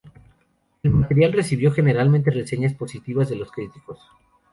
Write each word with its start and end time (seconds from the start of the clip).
El 0.81 0.89
material 0.89 1.31
recibió 1.31 1.71
generalmente 1.71 2.31
reseñas 2.31 2.73
positivas 2.73 3.29
de 3.29 3.35
los 3.35 3.51
críticos. 3.51 3.99